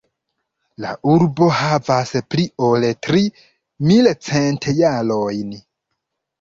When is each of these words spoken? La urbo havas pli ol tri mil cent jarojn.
La 0.85 0.93
urbo 1.15 1.49
havas 1.57 2.15
pli 2.33 2.47
ol 2.69 2.89
tri 3.09 3.23
mil 3.93 4.13
cent 4.31 4.69
jarojn. 4.83 5.57